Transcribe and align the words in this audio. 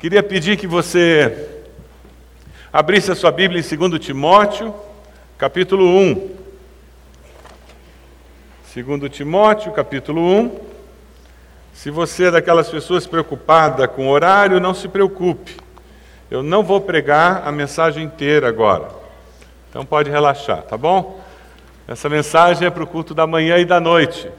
Queria 0.00 0.22
pedir 0.22 0.56
que 0.56 0.66
você 0.66 1.60
abrisse 2.72 3.12
a 3.12 3.14
sua 3.14 3.30
Bíblia 3.30 3.60
em 3.60 3.76
2 3.76 4.02
Timóteo, 4.02 4.74
capítulo 5.36 5.84
1. 5.84 6.36
2 8.74 9.12
Timóteo, 9.12 9.70
capítulo 9.72 10.22
1. 10.22 10.58
Se 11.74 11.90
você 11.90 12.28
é 12.28 12.30
daquelas 12.30 12.70
pessoas 12.70 13.06
preocupada 13.06 13.86
com 13.86 14.06
o 14.06 14.10
horário, 14.10 14.58
não 14.58 14.72
se 14.72 14.88
preocupe. 14.88 15.58
Eu 16.30 16.42
não 16.42 16.62
vou 16.62 16.80
pregar 16.80 17.46
a 17.46 17.52
mensagem 17.52 18.02
inteira 18.02 18.48
agora. 18.48 18.88
Então 19.68 19.84
pode 19.84 20.08
relaxar, 20.08 20.62
tá 20.62 20.78
bom? 20.78 21.22
Essa 21.86 22.08
mensagem 22.08 22.66
é 22.66 22.70
para 22.70 22.84
o 22.84 22.86
culto 22.86 23.12
da 23.12 23.26
manhã 23.26 23.58
e 23.58 23.66
da 23.66 23.78
noite. 23.78 24.30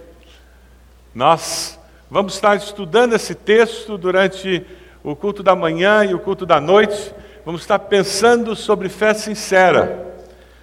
Nós 1.13 1.79
vamos 2.09 2.33
estar 2.33 2.55
estudando 2.55 3.13
esse 3.13 3.35
texto 3.35 3.95
durante 3.95 4.65
o 5.03 5.15
culto 5.15 5.41
da 5.41 5.55
manhã 5.55 6.05
e 6.05 6.13
o 6.13 6.19
culto 6.19 6.45
da 6.45 6.59
noite, 6.59 7.13
vamos 7.45 7.61
estar 7.61 7.79
pensando 7.79 8.55
sobre 8.55 8.89
fé 8.89 9.13
sincera. 9.13 10.13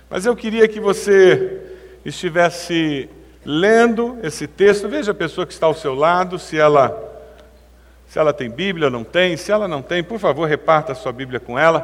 Mas 0.09 0.25
eu 0.25 0.37
queria 0.37 0.69
que 0.69 0.81
você 0.81 1.61
estivesse 2.05 3.09
lendo 3.45 4.19
esse 4.23 4.47
texto, 4.47 4.89
veja 4.89 5.13
a 5.13 5.15
pessoa 5.15 5.47
que 5.47 5.53
está 5.53 5.67
ao 5.67 5.75
seu 5.75 5.95
lado, 5.95 6.39
se 6.39 6.59
ela 6.59 7.07
se 8.07 8.19
ela 8.19 8.33
tem 8.33 8.49
Bíblia 8.49 8.87
ou 8.87 8.91
não 8.91 9.05
tem, 9.05 9.37
se 9.37 9.53
ela 9.53 9.69
não 9.69 9.83
tem, 9.83 10.03
por 10.03 10.19
favor, 10.19 10.49
reparta 10.49 10.93
a 10.93 10.95
sua 10.95 11.13
Bíblia 11.13 11.39
com 11.39 11.59
ela, 11.59 11.81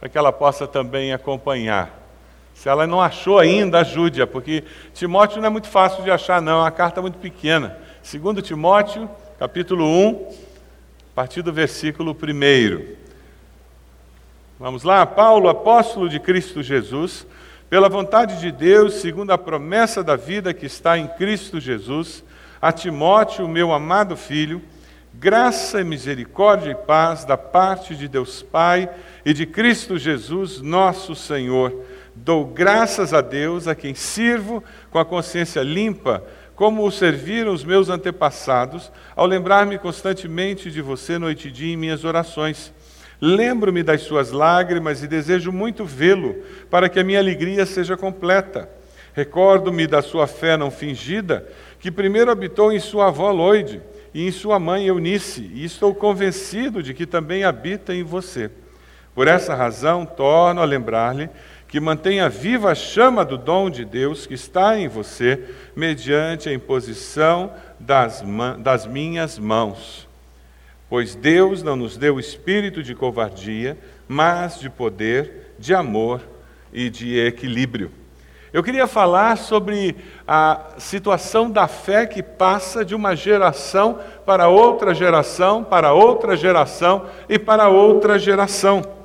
para 0.00 0.08
que 0.08 0.18
ela 0.18 0.32
possa 0.32 0.66
também 0.66 1.12
acompanhar. 1.12 1.96
Se 2.52 2.68
ela 2.68 2.84
não 2.84 3.00
achou 3.00 3.38
ainda, 3.38 3.78
ajude-a, 3.78 4.26
porque 4.26 4.64
Timóteo 4.92 5.40
não 5.40 5.46
é 5.46 5.50
muito 5.50 5.68
fácil 5.68 6.02
de 6.02 6.10
achar, 6.10 6.42
não, 6.42 6.58
é 6.58 6.62
uma 6.62 6.70
carta 6.72 7.00
muito 7.00 7.18
pequena. 7.18 7.78
Segundo 8.02 8.42
Timóteo, 8.42 9.08
capítulo 9.38 9.84
1, 9.84 10.47
partir 11.18 11.42
do 11.42 11.52
versículo 11.52 12.12
1. 12.12 12.94
Vamos 14.56 14.84
lá? 14.84 15.04
Paulo, 15.04 15.48
apóstolo 15.48 16.08
de 16.08 16.20
Cristo 16.20 16.62
Jesus, 16.62 17.26
pela 17.68 17.88
vontade 17.88 18.38
de 18.38 18.52
Deus, 18.52 19.00
segundo 19.00 19.32
a 19.32 19.36
promessa 19.36 20.04
da 20.04 20.14
vida 20.14 20.54
que 20.54 20.66
está 20.66 20.96
em 20.96 21.08
Cristo 21.08 21.58
Jesus, 21.58 22.22
a 22.62 22.70
Timóteo, 22.70 23.48
meu 23.48 23.72
amado 23.72 24.16
filho, 24.16 24.62
graça 25.12 25.82
misericórdia 25.82 26.70
e 26.70 26.86
paz 26.86 27.24
da 27.24 27.36
parte 27.36 27.96
de 27.96 28.06
Deus 28.06 28.40
Pai 28.40 28.88
e 29.26 29.32
de 29.32 29.44
Cristo 29.44 29.98
Jesus, 29.98 30.60
nosso 30.60 31.16
Senhor. 31.16 31.84
Dou 32.14 32.46
graças 32.46 33.12
a 33.12 33.20
Deus, 33.20 33.66
a 33.66 33.74
quem 33.74 33.92
sirvo 33.92 34.62
com 34.88 35.00
a 35.00 35.04
consciência 35.04 35.64
limpa 35.64 36.22
como 36.58 36.84
o 36.84 36.90
serviram 36.90 37.52
os 37.52 37.62
meus 37.62 37.88
antepassados, 37.88 38.90
ao 39.14 39.26
lembrar-me 39.26 39.78
constantemente 39.78 40.72
de 40.72 40.82
você 40.82 41.16
noite 41.16 41.46
e 41.46 41.50
dia 41.52 41.72
em 41.72 41.76
minhas 41.76 42.04
orações. 42.04 42.74
Lembro-me 43.20 43.80
das 43.80 44.00
suas 44.00 44.32
lágrimas 44.32 45.00
e 45.00 45.06
desejo 45.06 45.52
muito 45.52 45.84
vê-lo, 45.84 46.34
para 46.68 46.88
que 46.88 46.98
a 46.98 47.04
minha 47.04 47.20
alegria 47.20 47.64
seja 47.64 47.96
completa. 47.96 48.68
Recordo-me 49.14 49.86
da 49.86 50.02
sua 50.02 50.26
fé 50.26 50.56
não 50.56 50.68
fingida, 50.68 51.46
que 51.78 51.92
primeiro 51.92 52.28
habitou 52.28 52.72
em 52.72 52.80
sua 52.80 53.06
avó 53.06 53.30
Loide 53.30 53.80
e 54.12 54.26
em 54.26 54.32
sua 54.32 54.58
mãe 54.58 54.88
Eunice, 54.88 55.48
e 55.54 55.64
estou 55.64 55.94
convencido 55.94 56.82
de 56.82 56.92
que 56.92 57.06
também 57.06 57.44
habita 57.44 57.94
em 57.94 58.02
você. 58.02 58.50
Por 59.14 59.28
essa 59.28 59.54
razão, 59.54 60.04
torno 60.04 60.60
a 60.60 60.64
lembrar-lhe 60.64 61.30
que 61.68 61.78
mantenha 61.78 62.30
viva 62.30 62.72
a 62.72 62.74
chama 62.74 63.24
do 63.24 63.36
dom 63.36 63.68
de 63.68 63.84
Deus 63.84 64.26
que 64.26 64.34
está 64.34 64.78
em 64.78 64.88
você, 64.88 65.54
mediante 65.76 66.48
a 66.48 66.52
imposição 66.52 67.52
das, 67.78 68.24
das 68.58 68.86
minhas 68.86 69.38
mãos. 69.38 70.08
Pois 70.88 71.14
Deus 71.14 71.62
não 71.62 71.76
nos 71.76 71.98
deu 71.98 72.18
espírito 72.18 72.82
de 72.82 72.94
covardia, 72.94 73.76
mas 74.08 74.58
de 74.58 74.70
poder, 74.70 75.54
de 75.58 75.74
amor 75.74 76.22
e 76.72 76.88
de 76.88 77.18
equilíbrio. 77.18 77.92
Eu 78.50 78.62
queria 78.62 78.86
falar 78.86 79.36
sobre 79.36 79.94
a 80.26 80.70
situação 80.78 81.50
da 81.50 81.68
fé 81.68 82.06
que 82.06 82.22
passa 82.22 82.82
de 82.82 82.94
uma 82.94 83.14
geração 83.14 83.98
para 84.24 84.48
outra 84.48 84.94
geração, 84.94 85.62
para 85.62 85.92
outra 85.92 86.34
geração 86.34 87.04
e 87.28 87.38
para 87.38 87.68
outra 87.68 88.18
geração. 88.18 88.97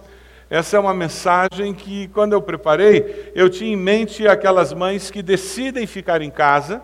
Essa 0.54 0.78
é 0.78 0.80
uma 0.80 0.94
mensagem 0.94 1.74
que, 1.74 2.08
quando 2.10 2.34
eu 2.34 2.40
preparei, 2.40 3.32
eu 3.34 3.50
tinha 3.50 3.74
em 3.74 3.76
mente 3.76 4.28
aquelas 4.28 4.72
mães 4.72 5.10
que 5.10 5.24
decidem 5.24 5.88
ficar 5.88 6.22
em 6.22 6.30
casa, 6.30 6.80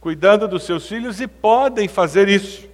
cuidando 0.00 0.46
dos 0.46 0.62
seus 0.62 0.86
filhos 0.86 1.20
e 1.20 1.26
podem 1.26 1.88
fazer 1.88 2.28
isso. 2.28 2.64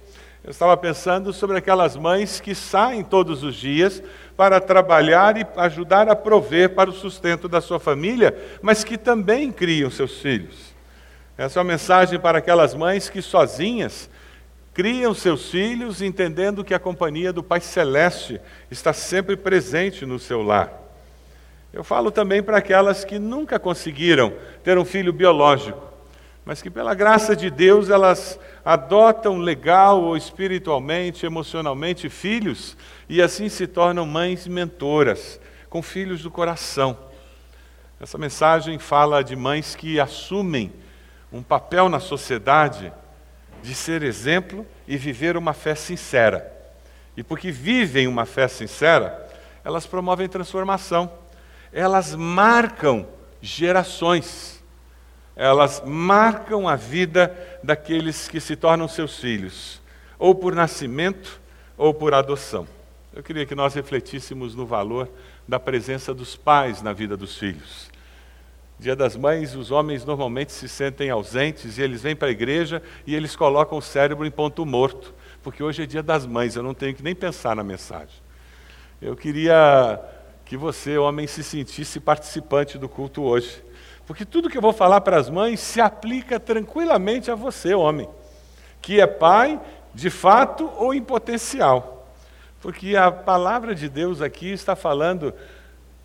Eu 0.43 0.51
estava 0.51 0.77
pensando 0.77 1.33
sobre 1.33 1.57
aquelas 1.57 1.95
mães 1.95 2.39
que 2.39 2.53
saem 2.53 3.03
todos 3.03 3.41
os 3.41 3.55
dias 3.55 4.03
para 4.37 4.61
trabalhar 4.61 5.35
e 5.35 5.47
ajudar 5.57 6.07
a 6.07 6.15
prover 6.15 6.75
para 6.75 6.91
o 6.91 6.93
sustento 6.93 7.49
da 7.49 7.59
sua 7.59 7.79
família, 7.79 8.37
mas 8.61 8.83
que 8.83 8.99
também 8.99 9.51
criam 9.51 9.89
seus 9.89 10.19
filhos. 10.19 10.75
Essa 11.35 11.59
é 11.59 11.63
uma 11.63 11.71
mensagem 11.71 12.19
para 12.19 12.37
aquelas 12.37 12.75
mães 12.75 13.09
que 13.09 13.19
sozinhas 13.19 14.07
criam 14.73 15.13
seus 15.13 15.49
filhos 15.49 16.01
entendendo 16.01 16.63
que 16.63 16.73
a 16.73 16.79
companhia 16.79 17.33
do 17.33 17.43
Pai 17.43 17.59
Celeste 17.59 18.39
está 18.69 18.93
sempre 18.93 19.35
presente 19.35 20.05
no 20.05 20.19
seu 20.19 20.41
lar. 20.41 20.71
Eu 21.71 21.83
falo 21.83 22.11
também 22.11 22.41
para 22.41 22.57
aquelas 22.57 23.05
que 23.05 23.19
nunca 23.19 23.59
conseguiram 23.59 24.33
ter 24.63 24.77
um 24.77 24.85
filho 24.85 25.13
biológico, 25.13 25.81
mas 26.43 26.61
que 26.61 26.69
pela 26.69 26.95
graça 26.95 27.35
de 27.35 27.49
Deus 27.49 27.89
elas 27.89 28.39
adotam 28.65 29.37
legal 29.37 30.01
ou 30.01 30.17
espiritualmente, 30.17 31.25
emocionalmente 31.25 32.09
filhos 32.09 32.75
e 33.07 33.21
assim 33.21 33.49
se 33.49 33.67
tornam 33.67 34.05
mães 34.05 34.47
mentoras, 34.47 35.39
com 35.69 35.81
filhos 35.83 36.23
do 36.23 36.31
coração. 36.31 36.97
Essa 37.99 38.17
mensagem 38.17 38.79
fala 38.79 39.23
de 39.23 39.35
mães 39.35 39.75
que 39.75 39.99
assumem 39.99 40.73
um 41.31 41.43
papel 41.43 41.89
na 41.89 41.99
sociedade 41.99 42.91
de 43.61 43.75
ser 43.75 44.03
exemplo 44.03 44.65
e 44.87 44.97
viver 44.97 45.37
uma 45.37 45.53
fé 45.53 45.75
sincera. 45.75 46.51
E 47.15 47.23
porque 47.23 47.51
vivem 47.51 48.07
uma 48.07 48.25
fé 48.25 48.47
sincera, 48.47 49.27
elas 49.63 49.85
promovem 49.85 50.27
transformação. 50.27 51.11
Elas 51.71 52.15
marcam 52.15 53.07
gerações. 53.41 54.63
Elas 55.35 55.81
marcam 55.85 56.67
a 56.67 56.75
vida 56.75 57.35
daqueles 57.63 58.27
que 58.27 58.39
se 58.39 58.55
tornam 58.55 58.87
seus 58.87 59.19
filhos, 59.19 59.81
ou 60.17 60.35
por 60.35 60.53
nascimento 60.53 61.39
ou 61.77 61.93
por 61.93 62.13
adoção. 62.13 62.67
Eu 63.13 63.23
queria 63.23 63.45
que 63.45 63.55
nós 63.55 63.73
refletíssemos 63.73 64.53
no 64.53 64.65
valor 64.65 65.09
da 65.47 65.59
presença 65.59 66.13
dos 66.13 66.35
pais 66.35 66.81
na 66.81 66.91
vida 66.91 67.15
dos 67.15 67.37
filhos. 67.37 67.89
Dia 68.79 68.95
das 68.95 69.17
Mães, 69.17 69.55
os 69.55 69.71
homens 69.71 70.05
normalmente 70.05 70.53
se 70.53 70.69
sentem 70.69 71.09
ausentes 71.09 71.77
e 71.77 71.81
eles 71.81 72.01
vêm 72.01 72.15
para 72.15 72.29
a 72.29 72.31
igreja 72.31 72.81
e 73.05 73.13
eles 73.13 73.35
colocam 73.35 73.77
o 73.77 73.81
cérebro 73.81 74.25
em 74.25 74.31
ponto 74.31 74.65
morto, 74.65 75.13
porque 75.43 75.61
hoje 75.61 75.83
é 75.83 75.85
Dia 75.85 76.01
das 76.01 76.25
Mães, 76.25 76.55
eu 76.55 76.63
não 76.63 76.73
tenho 76.73 76.95
que 76.95 77.03
nem 77.03 77.13
pensar 77.13 77.57
na 77.57 77.63
mensagem. 77.63 78.15
Eu 79.01 79.17
queria 79.17 79.99
que 80.45 80.55
você, 80.55 80.97
homem, 80.97 81.27
se 81.27 81.43
sentisse 81.43 81.99
participante 81.99 82.77
do 82.77 82.87
culto 82.87 83.21
hoje, 83.21 83.61
porque 84.07 84.23
tudo 84.23 84.49
que 84.49 84.57
eu 84.57 84.61
vou 84.61 84.73
falar 84.73 85.01
para 85.01 85.17
as 85.17 85.29
mães 85.29 85.59
se 85.59 85.81
aplica 85.81 86.39
tranquilamente 86.39 87.29
a 87.29 87.35
você, 87.35 87.73
homem, 87.73 88.09
que 88.81 89.01
é 89.01 89.05
pai, 89.05 89.59
de 89.93 90.09
fato 90.09 90.71
ou 90.77 90.93
em 90.93 91.01
potencial, 91.01 92.07
porque 92.61 92.95
a 92.95 93.11
palavra 93.11 93.75
de 93.75 93.89
Deus 93.89 94.21
aqui 94.21 94.49
está 94.51 94.73
falando 94.73 95.33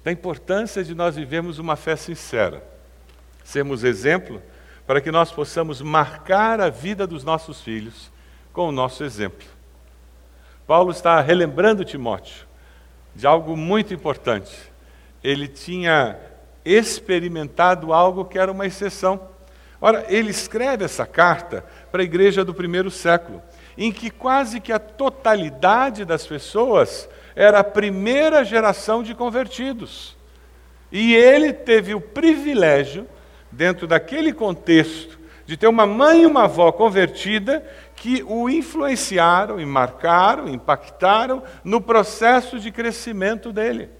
da 0.04 0.12
importância 0.12 0.84
de 0.84 0.94
nós 0.94 1.16
vivermos 1.16 1.58
uma 1.58 1.76
fé 1.76 1.96
sincera, 1.96 2.62
sermos 3.42 3.82
exemplo 3.82 4.42
para 4.86 5.00
que 5.00 5.10
nós 5.10 5.32
possamos 5.32 5.80
marcar 5.80 6.60
a 6.60 6.68
vida 6.68 7.06
dos 7.06 7.24
nossos 7.24 7.62
filhos 7.62 8.12
com 8.52 8.68
o 8.68 8.72
nosso 8.72 9.02
exemplo. 9.02 9.48
Paulo 10.66 10.90
está 10.90 11.18
relembrando 11.22 11.84
Timóteo 11.84 12.46
de 13.14 13.26
algo 13.26 13.56
muito 13.56 13.94
importante. 13.94 14.54
Ele 15.22 15.48
tinha 15.48 16.18
experimentado 16.64 17.92
algo 17.92 18.24
que 18.26 18.38
era 18.38 18.52
uma 18.52 18.66
exceção. 18.66 19.28
Ora, 19.80 20.04
ele 20.08 20.30
escreve 20.30 20.84
essa 20.84 21.06
carta 21.06 21.64
para 21.90 22.02
a 22.02 22.04
igreja 22.04 22.44
do 22.44 22.52
primeiro 22.52 22.90
século, 22.90 23.42
em 23.76 23.92
que 23.92 24.10
quase 24.10 24.60
que 24.60 24.72
a 24.72 24.78
totalidade 24.78 26.04
das 26.04 26.26
pessoas 26.26 27.08
era 27.34 27.60
a 27.60 27.64
primeira 27.64 28.44
geração 28.44 29.02
de 29.02 29.14
convertidos. 29.14 30.16
E 30.90 31.14
ele 31.14 31.52
teve 31.52 31.94
o 31.94 32.00
privilégio, 32.00 33.06
dentro 33.50 33.86
daquele 33.86 34.32
contexto, 34.32 35.18
de 35.46 35.56
ter 35.56 35.66
uma 35.66 35.86
mãe 35.86 36.22
e 36.22 36.26
uma 36.26 36.44
avó 36.44 36.70
convertida 36.72 37.64
que 37.96 38.22
o 38.26 38.48
influenciaram 38.48 39.60
e 39.60 39.66
marcaram, 39.66 40.48
impactaram 40.48 41.42
no 41.62 41.80
processo 41.80 42.58
de 42.58 42.70
crescimento 42.70 43.52
dele. 43.52 43.90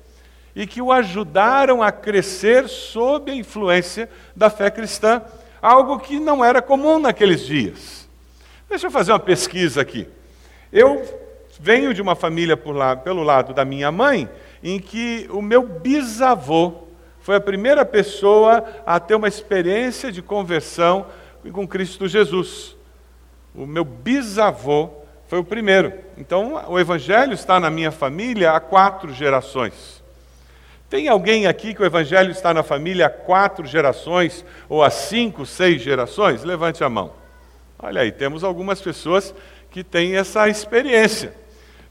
E 0.55 0.67
que 0.67 0.81
o 0.81 0.93
ajudaram 0.93 1.83
a 1.83 1.91
crescer 1.91 2.69
sob 2.69 3.31
a 3.31 3.35
influência 3.35 4.09
da 4.35 4.49
fé 4.49 4.71
cristã, 4.71 5.23
algo 5.61 5.99
que 5.99 6.21
não 6.21 6.45
era 6.45 6.63
comum 6.63 6.99
naqueles 6.99 7.45
dias. 7.45 8.09
Deixa 8.69 8.87
eu 8.87 8.91
fazer 8.91 9.13
uma 9.13 9.19
pesquisa 9.19 9.81
aqui. 9.81 10.09
Eu 10.73 11.24
venho 11.61 11.95
de 11.95 12.03
uma 12.03 12.15
família 12.15 12.59
lá, 12.67 12.97
pelo 12.97 13.23
lado 13.23 13.53
da 13.53 13.65
minha 13.65 13.91
mãe, 13.93 14.29
em 14.63 14.79
que 14.79 15.29
o 15.31 15.41
meu 15.43 15.67
bisavô 15.67 16.85
foi 17.21 17.37
a 17.37 17.41
primeira 17.41 17.85
pessoa 17.85 18.65
a 18.85 19.01
ter 19.01 19.15
uma 19.15 19.29
experiência 19.29 20.13
de 20.13 20.21
conversão 20.21 21.07
com 21.53 21.67
Cristo 21.67 22.07
Jesus. 22.07 22.77
O 23.55 23.67
meu 23.67 23.85
bisavô 23.85 24.91
foi 25.27 25.39
o 25.39 25.45
primeiro. 25.45 25.93
Então, 26.19 26.63
o 26.69 26.79
Evangelho 26.79 27.33
está 27.33 27.59
na 27.59 27.71
minha 27.71 27.91
família 27.91 28.53
há 28.53 28.61
quatro 28.61 29.13
gerações. 29.13 30.03
Tem 30.91 31.09
alguém 31.09 31.47
aqui 31.47 31.75
que 31.75 31.83
o 31.83 31.87
Evangelho 31.87 32.31
está 32.31 32.53
na 32.53 32.63
família 32.63 33.07
há 33.07 33.11
quatro 33.11 33.67
gerações, 33.67 34.45
ou 34.69 34.83
há 34.83 34.91
cinco, 34.91 35.47
seis 35.47 35.83
gerações? 35.83 36.45
Levante 36.45 36.85
a 36.85 36.89
mão. 36.89 37.13
Olha 37.79 38.03
aí, 38.03 38.13
temos 38.13 38.45
algumas 38.45 38.81
pessoas 38.81 39.35
que 39.71 39.83
têm 39.83 40.17
essa 40.17 40.49
experiência. 40.49 41.35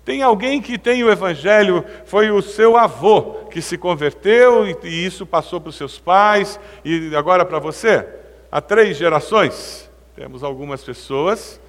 Tem 0.06 0.22
alguém 0.22 0.62
que 0.62 0.78
tem 0.78 1.04
o 1.04 1.10
Evangelho, 1.10 1.86
foi 2.06 2.30
o 2.30 2.42
seu 2.42 2.76
avô 2.76 3.46
que 3.50 3.62
se 3.62 3.78
converteu 3.78 4.68
e, 4.68 4.76
e 4.84 5.06
isso 5.06 5.26
passou 5.26 5.62
para 5.62 5.70
os 5.70 5.76
seus 5.76 5.98
pais 5.98 6.60
e 6.84 7.16
agora 7.16 7.46
para 7.46 7.60
você? 7.60 8.06
Há 8.52 8.60
três 8.60 8.98
gerações? 8.98 9.90
Temos 10.16 10.44
algumas 10.44 10.84
pessoas. 10.84 11.60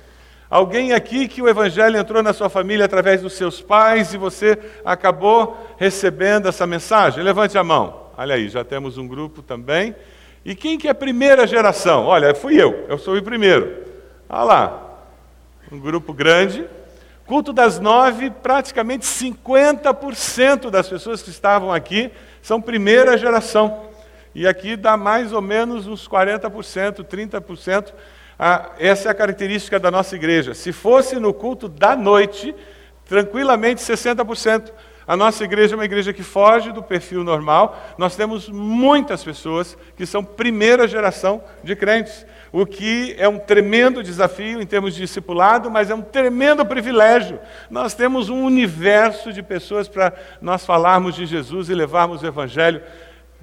Alguém 0.51 0.93
aqui 0.93 1.29
que 1.29 1.41
o 1.41 1.49
Evangelho 1.49 1.97
entrou 1.97 2.23
na 2.23 2.33
sua 2.33 2.49
família 2.49 2.85
através 2.85 3.23
dos 3.23 3.35
seus 3.35 3.61
pais 3.61 4.13
e 4.13 4.19
você 4.19 4.59
acabou 4.85 5.57
recebendo 5.77 6.49
essa 6.49 6.67
mensagem? 6.67 7.23
Levante 7.23 7.57
a 7.57 7.65
mão. 7.65 8.11
Olha 8.17 8.35
aí, 8.35 8.49
já 8.49 8.65
temos 8.65 8.99
um 8.99 9.07
grupo 9.07 9.43
também. 9.43 9.95
E 10.45 10.55
quem 10.55 10.77
que 10.77 10.89
é 10.89 10.91
a 10.91 10.95
primeira 10.95 11.47
geração? 11.47 12.05
Olha, 12.05 12.35
fui 12.35 12.61
eu, 12.61 12.85
eu 12.89 12.99
sou 12.99 13.17
o 13.17 13.23
primeiro. 13.23 13.85
Olha 14.29 14.43
lá, 14.43 14.99
um 15.73 15.79
grupo 15.79 16.13
grande. 16.13 16.67
Culto 17.27 17.55
das 17.55 17.81
nove, 17.81 18.31
praticamente 18.31 19.07
50% 19.07 20.69
das 20.69 20.87
pessoas 20.87 21.23
que 21.23 21.31
estavam 21.31 21.73
aqui 21.73 22.13
são 22.43 22.61
primeira 22.61 23.17
geração. 23.17 23.87
E 24.35 24.47
aqui 24.47 24.77
dá 24.77 24.95
mais 24.97 25.33
ou 25.33 25.41
menos 25.41 25.87
uns 25.87 26.07
40%, 26.07 27.03
30%. 27.03 27.95
Ah, 28.39 28.73
essa 28.79 29.09
é 29.09 29.11
a 29.11 29.15
característica 29.15 29.81
da 29.81 29.91
nossa 29.91 30.15
igreja. 30.17 30.53
Se 30.53 30.71
fosse 30.71 31.17
no 31.17 31.33
culto 31.33 31.67
da 31.67 31.97
noite, 31.97 32.55
tranquilamente 33.07 33.81
60%. 33.81 34.71
A 35.07 35.17
nossa 35.17 35.45
igreja 35.45 35.75
é 35.75 35.77
uma 35.77 35.85
igreja 35.85 36.13
que 36.13 36.23
foge 36.23 36.73
do 36.73 36.83
perfil 36.83 37.25
normal. 37.25 37.79
Nós 37.97 38.17
temos 38.17 38.51
muitas 38.51 39.25
pessoas 39.25 39.79
que 39.97 40.05
são 40.05 40.23
primeira 40.23 40.87
geração 40.87 41.43
de 41.63 41.75
crentes 41.75 42.27
o 42.57 42.65
que 42.65 43.17
é 43.19 43.29
um 43.29 43.37
tremendo 43.37 44.01
desafio 44.01 44.63
em 44.63 44.67
termos 44.67 44.95
de 44.95 45.01
discipulado, 45.01 45.69
mas 45.69 45.91
é 45.91 45.95
um 45.95 46.01
tremendo 46.01 46.65
privilégio. 46.65 47.41
Nós 47.69 47.95
temos 47.95 48.29
um 48.29 48.45
universo 48.45 49.33
de 49.33 49.43
pessoas 49.43 49.89
para 49.89 50.13
nós 50.41 50.65
falarmos 50.65 51.17
de 51.17 51.27
Jesus 51.27 51.69
e 51.69 51.75
levarmos 51.75 52.23
o 52.23 52.27
Evangelho 52.27 52.81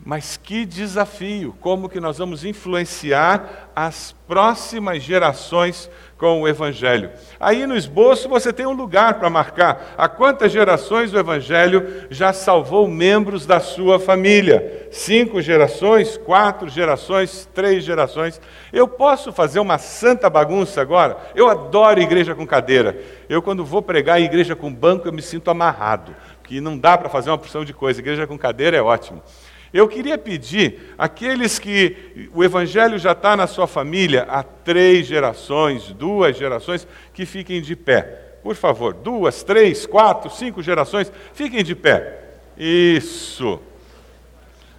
mas 0.04 0.36
que 0.36 0.66
desafio! 0.66 1.56
Como 1.60 1.88
que 1.88 2.00
nós 2.00 2.18
vamos 2.18 2.44
influenciar 2.44 3.72
as 3.76 4.16
próximas 4.28 5.04
gerações 5.04 5.90
com 6.22 6.44
o 6.44 6.48
Evangelho? 6.48 7.10
Aí 7.40 7.66
no 7.66 7.76
esboço 7.76 8.30
você 8.30 8.54
tem 8.54 8.68
um 8.68 8.74
lugar 8.74 9.16
para 9.16 9.28
marcar. 9.28 9.96
A 9.98 10.08
quantas 10.08 10.52
gerações 10.52 11.12
o 11.12 11.18
Evangelho 11.18 12.06
já 12.12 12.32
salvou 12.32 12.88
membros 12.88 13.48
da 13.48 13.60
sua 13.60 14.00
família? 14.00 14.88
Cinco 14.92 15.42
gerações, 15.42 16.18
quatro 16.18 16.70
gerações, 16.70 17.50
três 17.56 17.84
gerações. 17.84 18.40
Eu 18.72 18.88
posso 18.88 19.34
fazer 19.34 19.60
uma 19.60 19.80
santa 19.80 20.30
bagunça 20.30 20.80
agora? 20.80 21.18
Eu 21.34 21.50
adoro 21.50 22.00
igreja 22.00 22.36
com 22.36 22.46
cadeira. 22.46 23.02
Eu, 23.28 23.42
quando 23.42 23.66
vou 23.66 23.82
pregar 23.82 24.22
em 24.22 24.26
igreja 24.26 24.56
com 24.56 24.72
banco, 24.72 25.08
eu 25.08 25.12
me 25.12 25.24
sinto 25.24 25.50
amarrado, 25.50 26.16
que 26.44 26.62
não 26.62 26.78
dá 26.78 27.00
para 27.00 27.10
fazer 27.10 27.32
uma 27.32 27.38
porção 27.40 27.66
de 27.66 27.74
coisa. 27.74 28.00
Igreja 28.00 28.28
com 28.28 28.38
cadeira 28.38 28.78
é 28.78 28.82
ótimo. 28.82 29.24
Eu 29.74 29.88
queria 29.88 30.18
pedir 30.18 30.94
aqueles 30.98 31.58
que 31.58 32.30
o 32.34 32.44
Evangelho 32.44 33.00
já 33.00 33.14
está 33.14 33.38
na 33.38 33.48
sua 33.48 33.68
família 33.68 34.28
há 34.30 34.44
três 34.44 35.08
gerações, 35.08 35.94
duas 35.94 36.36
gerações, 36.38 36.86
que 37.14 37.26
fiquem 37.26 37.62
de 37.62 37.76
pé. 37.76 38.02
Por 38.44 38.56
favor, 38.56 38.94
duas, 38.94 39.44
três, 39.44 39.86
quatro, 39.86 40.30
cinco 40.30 40.62
gerações, 40.62 41.12
fiquem 41.34 41.64
de 41.64 41.74
pé. 41.74 42.20
Isso. 42.58 43.62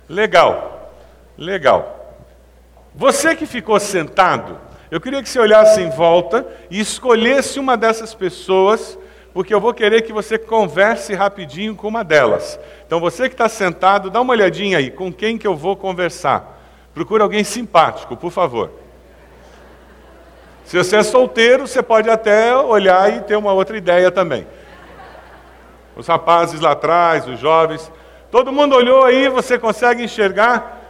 Legal, 0.09 0.95
legal. 1.39 2.19
Você 2.95 3.35
que 3.35 3.47
ficou 3.47 3.81
sentado, 3.81 4.61
eu 4.91 5.01
queria 5.01 5.23
que 5.23 5.29
você 5.29 5.39
olhasse 5.39 5.81
em 5.81 5.89
volta 5.89 6.47
e 6.71 6.79
escolhesse 6.79 7.59
uma 7.59 7.79
dessas 7.79 8.15
pessoas 8.15 8.99
porque 9.33 9.55
eu 9.55 9.61
vou 9.61 9.73
querer 9.73 10.03
que 10.03 10.13
você 10.13 10.37
converse 10.37 11.15
rapidinho 11.15 11.75
com 11.75 11.89
uma 11.89 12.05
delas. 12.05 12.59
Então 12.87 13.01
você 13.01 13.29
que 13.29 13.35
está 13.35 13.49
sentado, 13.49 14.11
dá 14.11 14.21
uma 14.21 14.33
olhadinha 14.33 14.79
aí, 14.79 14.91
com 14.91 15.13
quem 15.13 15.39
que 15.39 15.47
eu 15.47 15.57
vou 15.57 15.75
conversar. 15.75 16.61
Procura 16.93 17.25
alguém 17.25 17.43
simpático, 17.43 18.17
por 18.17 18.31
favor. 18.31 18.71
Se 20.67 20.77
você 20.77 20.97
é 20.97 21.03
solteiro, 21.03 21.67
você 21.67 21.83
pode 21.83 22.11
até 22.11 22.55
olhar 22.55 23.13
e 23.13 23.21
ter 23.23 23.37
uma 23.37 23.53
outra 23.53 23.77
ideia 23.77 24.11
também. 24.11 24.47
Os 25.97 26.07
rapazes 26.07 26.61
lá 26.61 26.73
atrás, 26.73 27.27
os 27.27 27.39
jovens. 27.39 27.91
Todo 28.31 28.53
mundo 28.53 28.77
olhou 28.77 29.05
aí, 29.05 29.29
você 29.29 29.59
consegue 29.59 30.05
enxergar? 30.05 30.81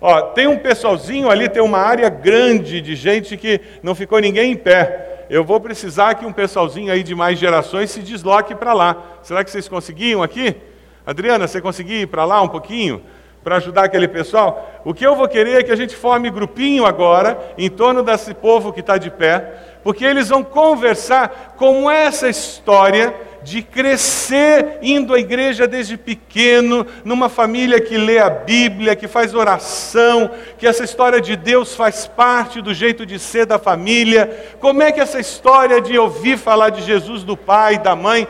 Ó, 0.00 0.20
tem 0.22 0.46
um 0.46 0.58
pessoalzinho 0.58 1.28
ali, 1.28 1.48
tem 1.48 1.62
uma 1.62 1.78
área 1.78 2.08
grande 2.08 2.80
de 2.80 2.94
gente 2.94 3.36
que 3.36 3.60
não 3.82 3.94
ficou 3.94 4.20
ninguém 4.20 4.52
em 4.52 4.56
pé 4.56 5.15
eu 5.28 5.44
vou 5.44 5.60
precisar 5.60 6.14
que 6.14 6.24
um 6.24 6.32
pessoalzinho 6.32 6.92
aí 6.92 7.02
de 7.02 7.14
mais 7.14 7.38
gerações 7.38 7.90
se 7.90 8.00
desloque 8.02 8.54
para 8.54 8.72
lá. 8.72 8.96
Será 9.22 9.42
que 9.42 9.50
vocês 9.50 9.68
conseguiam 9.68 10.22
aqui? 10.22 10.56
Adriana, 11.04 11.46
você 11.46 11.60
conseguiu 11.60 12.00
ir 12.00 12.06
para 12.06 12.24
lá 12.24 12.40
um 12.42 12.48
pouquinho? 12.48 13.02
Para 13.42 13.56
ajudar 13.56 13.84
aquele 13.84 14.08
pessoal? 14.08 14.82
O 14.84 14.92
que 14.92 15.06
eu 15.06 15.14
vou 15.14 15.28
querer 15.28 15.60
é 15.60 15.62
que 15.62 15.70
a 15.70 15.76
gente 15.76 15.94
forme 15.94 16.30
grupinho 16.30 16.84
agora, 16.84 17.38
em 17.56 17.70
torno 17.70 18.02
desse 18.02 18.34
povo 18.34 18.72
que 18.72 18.80
está 18.80 18.98
de 18.98 19.10
pé, 19.10 19.78
porque 19.84 20.04
eles 20.04 20.28
vão 20.28 20.42
conversar 20.42 21.54
com 21.56 21.88
essa 21.90 22.28
história 22.28 23.14
de 23.46 23.62
crescer 23.62 24.80
indo 24.82 25.14
à 25.14 25.20
igreja 25.20 25.68
desde 25.68 25.96
pequeno, 25.96 26.84
numa 27.04 27.28
família 27.28 27.80
que 27.80 27.96
lê 27.96 28.18
a 28.18 28.28
Bíblia, 28.28 28.96
que 28.96 29.06
faz 29.06 29.34
oração, 29.34 30.28
que 30.58 30.66
essa 30.66 30.82
história 30.82 31.20
de 31.20 31.36
Deus 31.36 31.72
faz 31.72 32.08
parte 32.08 32.60
do 32.60 32.74
jeito 32.74 33.06
de 33.06 33.20
ser 33.20 33.46
da 33.46 33.56
família. 33.56 34.56
Como 34.58 34.82
é 34.82 34.90
que 34.90 34.98
essa 34.98 35.20
história 35.20 35.80
de 35.80 35.96
ouvir 35.96 36.36
falar 36.36 36.70
de 36.70 36.82
Jesus 36.82 37.22
do 37.22 37.36
pai, 37.36 37.78
da 37.78 37.94
mãe? 37.94 38.26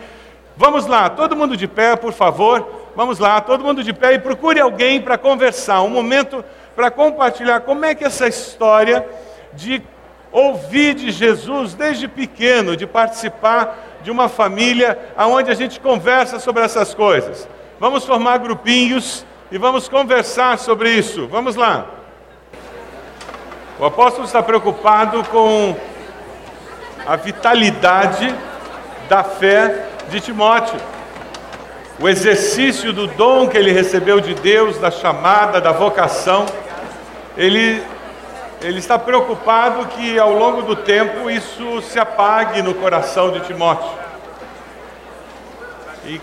Vamos 0.55 0.85
lá, 0.85 1.09
todo 1.09 1.35
mundo 1.35 1.57
de 1.57 1.67
pé, 1.67 1.97
por 1.97 2.13
favor. 2.13 2.91
Vamos 2.95 3.19
lá, 3.19 3.41
todo 3.41 3.65
mundo 3.65 3.83
de 3.83 3.95
pé 3.95 4.13
e 4.13 4.19
procure 4.19 4.61
alguém 4.61 5.01
para 5.01 5.17
conversar, 5.17 5.81
um 5.81 5.89
momento 5.89 6.45
para 6.75 6.91
compartilhar 6.91 7.61
como 7.61 7.87
é 7.87 7.95
que 7.95 8.05
essa 8.05 8.29
história 8.29 9.03
de 9.55 9.83
ouvir 10.37 10.95
de 10.95 11.11
Jesus 11.11 11.73
desde 11.73 12.07
pequeno, 12.07 12.77
de 12.77 12.87
participar 12.87 13.79
de 14.03 14.11
uma 14.11 14.29
família 14.29 14.99
onde 15.17 15.51
a 15.51 15.55
gente 15.55 15.81
conversa 15.81 16.39
sobre 16.39 16.63
essas 16.63 16.93
coisas. 16.93 17.49
Vamos 17.81 18.05
formar 18.05 18.37
grupinhos 18.39 19.25
e 19.51 19.57
vamos 19.57 19.89
conversar 19.89 20.59
sobre 20.59 20.91
isso. 20.91 21.27
Vamos 21.27 21.57
lá. 21.57 21.87
O 23.79 23.87
apóstolo 23.87 24.27
está 24.27 24.43
preocupado 24.43 25.25
com 25.25 25.75
a 27.07 27.17
vitalidade 27.17 28.35
da 29.09 29.25
fé 29.25 29.87
de 30.11 30.21
Timóteo. 30.21 30.79
O 31.99 32.07
exercício 32.11 32.93
do 32.93 33.07
dom 33.07 33.49
que 33.49 33.57
ele 33.57 33.73
recebeu 33.73 34.21
de 34.21 34.35
Deus, 34.35 34.79
da 34.79 34.91
chamada, 34.91 35.63
da 35.63 35.73
vocação, 35.73 36.45
ele, 37.39 37.83
ele 38.67 38.81
está 38.81 38.99
preocupado 38.99 39.87
que 39.87 40.19
ao 40.19 40.33
longo 40.33 40.63
do 40.63 40.75
tempo 40.75 41.31
isso 41.31 41.81
se 41.83 42.01
apague 42.01 42.63
no 42.63 42.75
coração 42.75 43.31
de 43.31 43.39
Timóteo. 43.41 43.89
E 46.05 46.21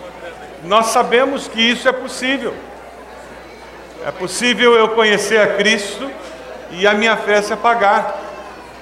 nós 0.65 0.87
sabemos 0.87 1.47
que 1.47 1.61
isso 1.61 1.87
é 1.87 1.93
possível. 1.93 2.53
É 4.05 4.11
possível 4.11 4.75
eu 4.75 4.89
conhecer 4.89 5.39
a 5.39 5.55
Cristo 5.55 6.11
e 6.71 6.85
a 6.85 6.93
minha 6.93 7.15
fé 7.15 7.41
se 7.41 7.53
apagar. 7.53 8.19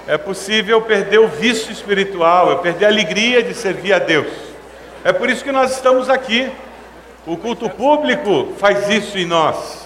É 0.08 0.18
possível 0.18 0.80
eu 0.80 0.82
perder 0.82 1.20
o 1.20 1.27
vício 1.27 1.72
espiritual, 1.72 2.50
eu 2.50 2.58
perder 2.58 2.86
a 2.86 2.89
alegria 2.89 3.44
de 3.44 3.53
servir 3.53 3.94
a 3.94 4.00
Deus. 4.00 4.34
É 5.03 5.13
por 5.13 5.30
isso 5.30 5.44
que 5.44 5.51
nós 5.51 5.75
estamos 5.75 6.10
aqui. 6.10 6.51
O 7.27 7.38
culto 7.38 7.70
público 7.70 8.56
faz 8.58 8.89
isso 8.89 9.20
em 9.20 9.25
nós. 9.25 9.80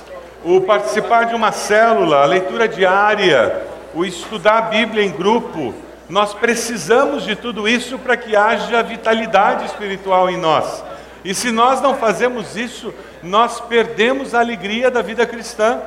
O 0.45 0.61
participar 0.61 1.25
de 1.25 1.33
uma 1.33 1.51
célula, 1.51 2.21
a 2.21 2.25
leitura 2.25 2.67
diária, 2.67 3.63
o 3.95 4.05
estudar 4.05 4.59
a 4.59 4.61
Bíblia 4.61 5.03
em 5.03 5.09
grupo, 5.09 5.73
nós 6.07 6.35
precisamos 6.35 7.23
de 7.23 7.35
tudo 7.35 7.67
isso 7.67 7.97
para 7.97 8.15
que 8.15 8.35
haja 8.35 8.83
vitalidade 8.83 9.65
espiritual 9.65 10.29
em 10.29 10.37
nós. 10.37 10.83
E 11.23 11.33
se 11.33 11.51
nós 11.51 11.81
não 11.81 11.95
fazemos 11.95 12.55
isso, 12.55 12.93
nós 13.23 13.59
perdemos 13.59 14.35
a 14.35 14.39
alegria 14.39 14.91
da 14.91 15.01
vida 15.01 15.25
cristã. 15.25 15.81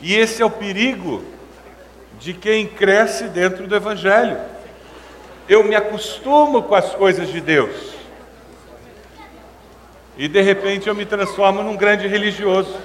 E 0.00 0.14
esse 0.14 0.40
é 0.40 0.46
o 0.46 0.50
perigo 0.50 1.22
de 2.18 2.32
quem 2.32 2.66
cresce 2.66 3.24
dentro 3.24 3.66
do 3.66 3.76
Evangelho. 3.76 4.38
eu 5.46 5.62
me 5.62 5.74
acostumo 5.74 6.62
com 6.62 6.74
as 6.74 6.94
coisas 6.94 7.28
de 7.28 7.42
Deus. 7.42 7.97
E 10.18 10.26
de 10.26 10.42
repente 10.42 10.88
eu 10.88 10.96
me 10.96 11.06
transformo 11.06 11.62
num 11.62 11.76
grande 11.76 12.08
religioso. 12.08 12.76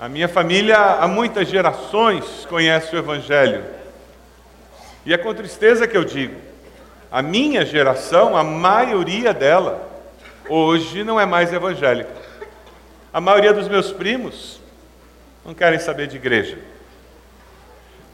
A 0.00 0.08
minha 0.08 0.28
família 0.28 0.76
há 0.76 1.06
muitas 1.06 1.46
gerações 1.46 2.44
conhece 2.46 2.94
o 2.94 2.98
Evangelho. 2.98 3.64
E 5.06 5.14
é 5.14 5.16
com 5.16 5.32
tristeza 5.32 5.86
que 5.86 5.96
eu 5.96 6.04
digo: 6.04 6.34
a 7.08 7.22
minha 7.22 7.64
geração, 7.64 8.36
a 8.36 8.42
maioria 8.42 9.32
dela, 9.32 9.88
hoje 10.48 11.04
não 11.04 11.20
é 11.20 11.24
mais 11.24 11.52
evangélica. 11.52 12.10
A 13.12 13.20
maioria 13.20 13.52
dos 13.52 13.68
meus 13.68 13.92
primos 13.92 14.60
não 15.44 15.54
querem 15.54 15.78
saber 15.78 16.08
de 16.08 16.16
igreja. 16.16 16.58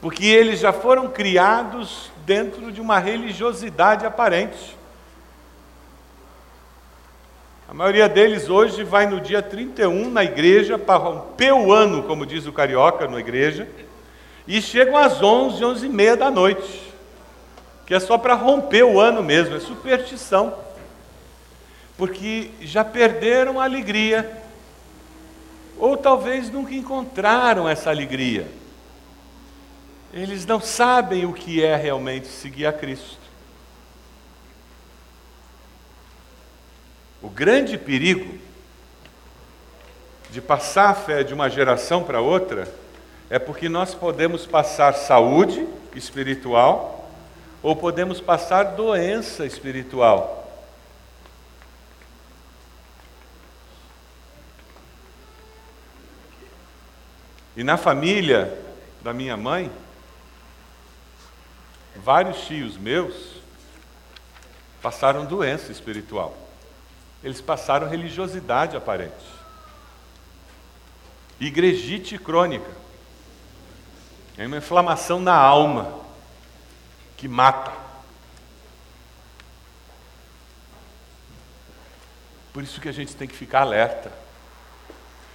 Porque 0.03 0.27
eles 0.27 0.61
já 0.61 0.75
foram 0.75 1.09
criados 1.09 2.11
dentro 2.27 2.71
de 2.71 2.83
uma 2.83 2.99
religiosidade 2.99 4.05
aparente. 4.05 4.77
A 7.71 7.73
maioria 7.73 8.09
deles 8.09 8.51
hoje 8.51 8.83
vai 8.83 9.07
no 9.07 9.21
dia 9.21 9.41
31 9.41 10.11
na 10.11 10.25
igreja 10.25 10.77
para 10.77 10.99
romper 10.99 11.53
o 11.53 11.73
ano, 11.73 12.03
como 12.03 12.27
diz 12.27 12.45
o 12.45 12.53
carioca 12.53 13.07
na 13.07 13.21
igreja, 13.21 13.69
e 14.45 14.61
chegam 14.61 14.97
às 14.97 15.23
11, 15.23 15.65
11 15.65 15.87
e 15.87 15.89
meia 15.89 16.17
da 16.17 16.33
noite, 16.33 16.93
que 17.87 17.95
é 17.95 18.01
só 18.01 18.19
para 18.19 18.35
romper 18.35 18.83
o 18.83 18.99
ano 18.99 19.23
mesmo, 19.23 19.55
é 19.55 19.61
superstição, 19.61 20.53
porque 21.97 22.51
já 22.61 22.85
perderam 22.85 23.61
a 23.61 23.65
alegria, 23.65 24.29
ou 25.79 25.97
talvez 25.97 26.51
nunca 26.51 26.75
encontraram 26.75 27.69
essa 27.69 27.89
alegria. 27.89 28.49
Eles 30.13 30.45
não 30.45 30.61
sabem 30.61 31.25
o 31.25 31.33
que 31.33 31.63
é 31.63 31.77
realmente 31.77 32.27
seguir 32.27 32.67
a 32.67 32.73
Cristo. 32.73 33.20
O 37.23 37.29
grande 37.29 37.77
perigo 37.77 38.39
de 40.31 40.41
passar 40.41 40.91
a 40.91 40.95
fé 40.95 41.23
de 41.23 41.35
uma 41.35 41.51
geração 41.51 42.05
para 42.05 42.21
outra 42.21 42.73
é 43.29 43.39
porque 43.39 43.69
nós 43.69 43.95
podemos 43.95 44.47
passar 44.47 44.95
saúde 44.95 45.67
espiritual 45.95 47.11
ou 47.63 47.77
podemos 47.77 48.21
passar 48.21 48.75
doença 48.75 49.45
espiritual. 49.45 50.39
E 57.57 57.63
na 57.63 57.77
família 57.77 58.57
da 59.03 59.13
minha 59.13 59.37
mãe, 59.37 59.71
vários 61.97 62.47
tios 62.47 62.79
meus 62.79 63.43
passaram 64.81 65.27
doença 65.27 65.71
espiritual. 65.71 66.50
Eles 67.23 67.41
passaram 67.41 67.89
religiosidade 67.89 68.77
aparente. 68.77 69.25
Igrejite 71.39 72.19
crônica. 72.19 72.71
É 74.37 74.47
uma 74.47 74.57
inflamação 74.57 75.21
na 75.21 75.35
alma 75.35 76.01
que 77.17 77.29
mata. 77.29 77.73
Por 82.53 82.63
isso 82.63 82.81
que 82.81 82.89
a 82.89 82.93
gente 82.93 83.15
tem 83.15 83.29
que 83.29 83.37
ficar 83.37 83.61
alerta. 83.61 84.13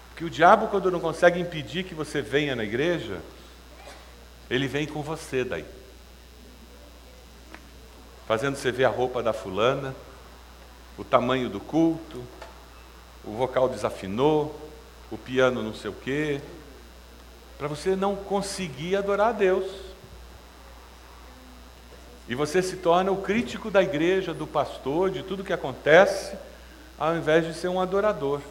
Porque 0.10 0.26
o 0.26 0.30
diabo, 0.30 0.68
quando 0.68 0.92
não 0.92 1.00
consegue 1.00 1.40
impedir 1.40 1.84
que 1.84 1.94
você 1.94 2.22
venha 2.22 2.56
na 2.56 2.64
igreja, 2.64 3.22
ele 4.50 4.68
vem 4.68 4.88
com 4.88 5.02
você 5.02 5.44
daí. 5.44 5.66
Fazendo 8.28 8.56
você 8.56 8.72
ver 8.72 8.86
a 8.86 8.90
roupa 8.90 9.22
da 9.22 9.34
fulana, 9.34 9.96
o 10.98 11.04
tamanho 11.04 11.50
do 11.50 11.60
culto, 11.60 12.24
o 13.24 13.32
vocal 13.32 13.68
desafinou, 13.68 14.60
o 15.12 15.18
piano 15.18 15.62
não 15.62 15.74
sei 15.74 15.90
o 15.90 15.94
quê, 15.94 16.42
para 17.58 17.68
você 17.68 17.96
não 17.96 18.16
conseguir 18.16 18.96
adorar 18.96 19.30
a 19.30 19.34
Deus. 19.34 19.72
E 22.28 22.36
você 22.36 22.62
se 22.62 22.78
torna 22.78 23.12
o 23.12 23.22
crítico 23.22 23.70
da 23.70 23.84
igreja, 23.84 24.34
do 24.34 24.48
pastor, 24.48 25.12
de 25.12 25.22
tudo 25.22 25.44
que 25.44 25.54
acontece, 25.54 26.36
ao 26.98 27.16
invés 27.16 27.46
de 27.46 27.54
ser 27.54 27.68
um 27.68 27.80
adorador. 27.80 28.42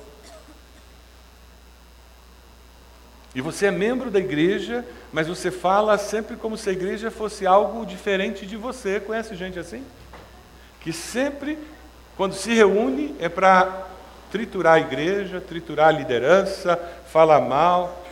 E 3.35 3.41
você 3.41 3.67
é 3.67 3.71
membro 3.73 4.13
da 4.13 4.21
igreja, 4.21 4.85
mas 5.13 5.27
você 5.27 5.51
fala 5.51 5.99
sempre 5.99 6.37
como 6.37 6.57
se 6.57 6.71
a 6.71 6.73
igreja 6.73 7.11
fosse 7.11 7.45
algo 7.45 7.85
diferente 7.85 8.47
de 8.47 8.57
você. 8.57 9.01
Conhece 9.01 9.35
gente 9.35 9.59
assim? 9.59 9.85
Que 10.81 10.93
sempre 10.93 11.59
quando 12.17 12.35
se 12.35 12.53
reúne 12.53 13.15
é 13.19 13.29
para 13.29 13.87
triturar 14.31 14.75
a 14.75 14.81
igreja, 14.81 15.41
triturar 15.41 15.89
a 15.89 15.93
liderança, 15.93 16.77
falar 17.11 17.41
mal. 17.41 18.03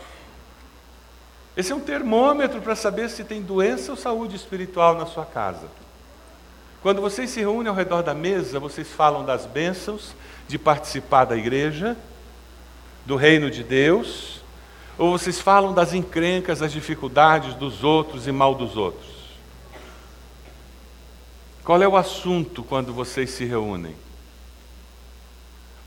Esse 1.55 1.71
é 1.71 1.75
um 1.75 1.79
termômetro 1.79 2.61
para 2.61 2.75
saber 2.75 3.09
se 3.09 3.23
tem 3.23 3.41
doença 3.41 3.91
ou 3.91 3.97
saúde 3.97 4.35
espiritual 4.35 4.95
na 4.95 5.05
sua 5.05 5.25
casa. 5.25 5.67
Quando 6.81 7.01
vocês 7.01 7.29
se 7.29 7.39
reúnem 7.39 7.69
ao 7.69 7.75
redor 7.75 8.01
da 8.01 8.13
mesa, 8.13 8.59
vocês 8.59 8.89
falam 8.89 9.23
das 9.23 9.45
bênçãos 9.45 10.13
de 10.47 10.57
participar 10.57 11.25
da 11.25 11.37
igreja, 11.37 11.95
do 13.05 13.15
reino 13.15 13.49
de 13.49 13.63
Deus, 13.63 14.41
ou 14.97 15.17
vocês 15.17 15.39
falam 15.39 15.73
das 15.73 15.93
encrencas, 15.93 16.59
das 16.59 16.71
dificuldades 16.71 17.55
dos 17.55 17.83
outros 17.83 18.27
e 18.27 18.31
mal 18.31 18.53
dos 18.53 18.75
outros? 18.75 19.22
Qual 21.63 21.81
é 21.81 21.87
o 21.87 21.95
assunto 21.95 22.61
quando 22.61 22.93
vocês 22.93 23.29
se 23.29 23.45
reúnem? 23.45 23.95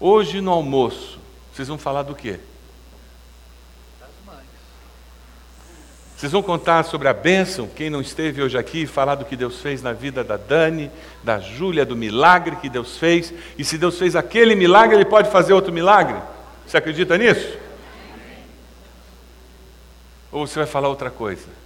Hoje 0.01 0.41
no 0.41 0.51
almoço, 0.51 1.19
vocês 1.53 1.69
vão 1.69 1.77
falar 1.77 2.03
do 2.03 2.15
quê? 2.15 2.41
Das 4.01 4.09
mães. 4.25 4.47
Vocês 6.17 6.33
vão 6.33 6.43
contar 6.43 6.83
sobre 6.85 7.09
a 7.09 7.13
bênção, 7.13 7.69
quem 7.69 7.91
não 7.91 8.01
esteve 8.01 8.43
hoje 8.43 8.57
aqui, 8.57 8.87
falar 8.87 9.17
do 9.17 9.27
que 9.27 9.37
Deus 9.37 9.61
fez 9.61 9.83
na 9.83 9.93
vida 9.93 10.25
da 10.25 10.39
Dani, 10.39 10.91
da 11.23 11.39
Júlia, 11.41 11.85
do 11.85 11.95
milagre 11.95 12.57
que 12.57 12.71
Deus 12.71 12.97
fez. 12.97 13.33
E 13.59 13.65
se 13.65 13.77
Deus 13.77 13.99
fez 13.99 14.17
aquele 14.17 14.55
milagre, 14.55 14.97
Ele 14.97 15.05
pode 15.05 15.31
fazer 15.31 15.53
outro 15.53 15.73
milagre? 15.73 16.17
Você 16.67 16.79
acredita 16.79 17.19
nisso? 17.19 17.59
Ou 20.33 20.47
você 20.47 20.59
vai 20.59 20.67
falar 20.67 20.89
outra 20.89 21.11
coisa? 21.11 21.66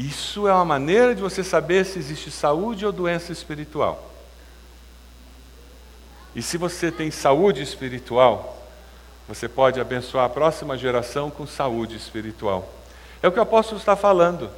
Isso 0.00 0.48
é 0.48 0.54
uma 0.54 0.64
maneira 0.64 1.14
de 1.14 1.20
você 1.20 1.44
saber 1.44 1.84
se 1.84 1.98
existe 1.98 2.30
saúde 2.30 2.86
ou 2.86 2.90
doença 2.90 3.32
espiritual. 3.32 4.10
E 6.34 6.40
se 6.40 6.56
você 6.56 6.90
tem 6.90 7.10
saúde 7.10 7.60
espiritual, 7.60 8.66
você 9.28 9.46
pode 9.46 9.78
abençoar 9.78 10.24
a 10.24 10.30
próxima 10.30 10.78
geração 10.78 11.28
com 11.28 11.46
saúde 11.46 11.96
espiritual. 11.96 12.66
É 13.22 13.28
o 13.28 13.32
que 13.32 13.38
o 13.38 13.42
apóstolo 13.42 13.78
está 13.78 13.94
falando. 13.94 14.48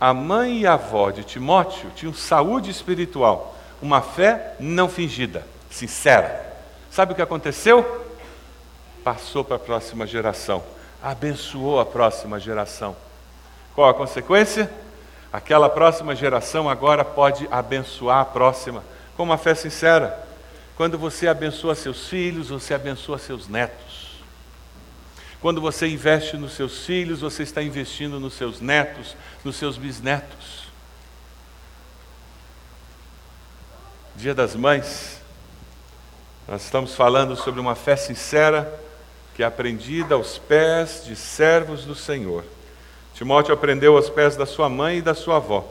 A 0.00 0.12
mãe 0.12 0.62
e 0.62 0.66
a 0.66 0.72
avó 0.72 1.12
de 1.12 1.22
Timóteo 1.22 1.92
tinham 1.94 2.12
saúde 2.12 2.68
espiritual, 2.68 3.56
uma 3.80 4.00
fé 4.02 4.56
não 4.58 4.88
fingida, 4.88 5.46
sincera. 5.70 6.52
Sabe 6.90 7.12
o 7.12 7.14
que 7.14 7.22
aconteceu? 7.22 8.04
Passou 9.04 9.44
para 9.44 9.54
a 9.54 9.60
próxima 9.60 10.04
geração, 10.04 10.64
abençoou 11.00 11.78
a 11.78 11.86
próxima 11.86 12.40
geração. 12.40 12.96
Qual 13.74 13.88
a 13.88 13.94
consequência? 13.94 14.70
Aquela 15.32 15.68
próxima 15.68 16.14
geração 16.14 16.68
agora 16.68 17.04
pode 17.04 17.48
abençoar 17.50 18.20
a 18.20 18.24
próxima 18.24 18.84
com 19.16 19.22
uma 19.22 19.38
fé 19.38 19.54
sincera. 19.54 20.26
Quando 20.76 20.98
você 20.98 21.26
abençoa 21.26 21.74
seus 21.74 22.08
filhos, 22.08 22.48
você 22.48 22.74
abençoa 22.74 23.18
seus 23.18 23.48
netos. 23.48 24.12
Quando 25.40 25.60
você 25.60 25.88
investe 25.88 26.36
nos 26.36 26.52
seus 26.52 26.84
filhos, 26.84 27.20
você 27.20 27.42
está 27.42 27.62
investindo 27.62 28.20
nos 28.20 28.34
seus 28.34 28.60
netos, 28.60 29.16
nos 29.44 29.56
seus 29.56 29.76
bisnetos. 29.76 30.68
Dia 34.14 34.34
das 34.34 34.54
Mães, 34.54 35.20
nós 36.46 36.62
estamos 36.62 36.94
falando 36.94 37.34
sobre 37.34 37.60
uma 37.60 37.74
fé 37.74 37.96
sincera 37.96 38.80
que 39.34 39.42
é 39.42 39.46
aprendida 39.46 40.14
aos 40.14 40.36
pés 40.36 41.02
de 41.04 41.16
servos 41.16 41.84
do 41.84 41.94
Senhor. 41.94 42.44
Timóteo 43.22 43.54
aprendeu 43.54 43.96
aos 43.96 44.10
pés 44.10 44.34
da 44.34 44.44
sua 44.44 44.68
mãe 44.68 44.98
e 44.98 45.00
da 45.00 45.14
sua 45.14 45.36
avó. 45.36 45.64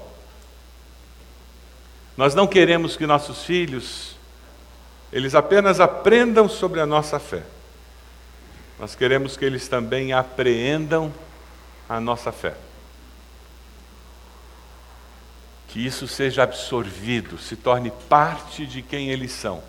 Nós 2.16 2.34
não 2.34 2.48
queremos 2.48 2.96
que 2.96 3.06
nossos 3.06 3.44
filhos 3.44 4.16
eles 5.12 5.36
apenas 5.36 5.82
aprendam 5.82 6.48
sobre 6.48 6.80
a 6.80 6.86
nossa 6.86 7.20
fé. 7.20 7.44
Nós 8.80 8.96
queremos 8.96 9.36
que 9.36 9.44
eles 9.44 9.68
também 9.68 10.14
apreendam 10.14 11.14
a 11.90 12.00
nossa 12.00 12.32
fé. 12.32 12.56
Que 15.68 15.86
isso 15.86 16.08
seja 16.08 16.44
absorvido, 16.44 17.38
se 17.38 17.58
torne 17.58 17.92
parte 18.08 18.66
de 18.66 18.82
quem 18.82 19.10
eles 19.10 19.34
são. 19.34 19.62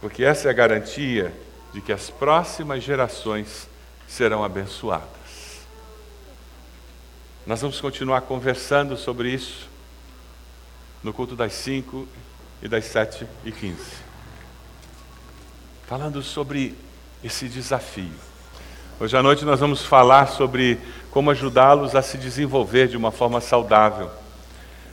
Porque 0.00 0.24
essa 0.24 0.48
é 0.48 0.50
a 0.50 0.54
garantia 0.54 1.32
de 1.72 1.80
que 1.80 1.92
as 1.92 2.10
próximas 2.10 2.82
gerações 2.82 3.68
serão 4.08 4.42
abençoadas. 4.42 5.19
Nós 7.50 7.60
vamos 7.60 7.80
continuar 7.80 8.20
conversando 8.20 8.96
sobre 8.96 9.28
isso 9.28 9.68
no 11.02 11.12
culto 11.12 11.34
das 11.34 11.52
5 11.54 12.06
e 12.62 12.68
das 12.68 12.84
7 12.84 13.26
e 13.44 13.50
15. 13.50 13.76
Falando 15.84 16.22
sobre 16.22 16.76
esse 17.24 17.48
desafio. 17.48 18.12
Hoje 19.00 19.16
à 19.16 19.20
noite 19.20 19.44
nós 19.44 19.58
vamos 19.58 19.84
falar 19.84 20.28
sobre 20.28 20.78
como 21.10 21.28
ajudá-los 21.32 21.96
a 21.96 22.02
se 22.02 22.16
desenvolver 22.16 22.86
de 22.86 22.96
uma 22.96 23.10
forma 23.10 23.40
saudável, 23.40 24.12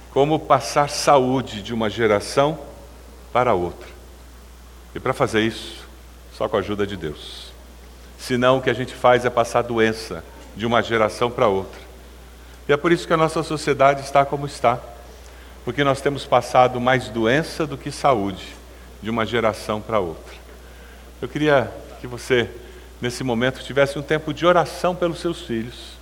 como 0.09 0.39
passar 0.39 0.89
saúde 0.89 1.61
de 1.61 1.75
uma 1.75 1.91
geração 1.91 2.57
para 3.31 3.53
outra. 3.53 3.87
E 4.95 4.99
para 4.99 5.13
fazer 5.13 5.41
isso, 5.41 5.87
só 6.33 6.49
com 6.49 6.57
a 6.57 6.59
ajuda 6.61 6.87
de 6.87 6.97
Deus. 6.97 7.51
Senão 8.17 8.57
o 8.57 8.61
que 8.63 8.71
a 8.71 8.73
gente 8.73 8.95
faz 8.95 9.25
é 9.25 9.29
passar 9.29 9.61
doença 9.61 10.23
de 10.55 10.65
uma 10.65 10.81
geração 10.81 11.29
para 11.29 11.47
outra. 11.47 11.86
E 12.67 12.73
é 12.73 12.77
por 12.77 12.91
isso 12.91 13.07
que 13.07 13.13
a 13.13 13.17
nossa 13.17 13.41
sociedade 13.43 14.01
está 14.01 14.25
como 14.25 14.45
está. 14.45 14.79
Porque 15.63 15.83
nós 15.83 16.01
temos 16.01 16.25
passado 16.25 16.79
mais 16.81 17.09
doença 17.09 17.65
do 17.65 17.77
que 17.77 17.91
saúde 17.91 18.45
de 19.01 19.09
uma 19.09 19.25
geração 19.25 19.79
para 19.81 19.99
outra. 19.99 20.35
Eu 21.21 21.27
queria 21.27 21.71
que 22.01 22.07
você, 22.07 22.49
nesse 23.01 23.23
momento, 23.23 23.63
tivesse 23.63 23.97
um 23.97 24.01
tempo 24.01 24.33
de 24.33 24.45
oração 24.45 24.95
pelos 24.95 25.19
seus 25.19 25.41
filhos, 25.41 25.97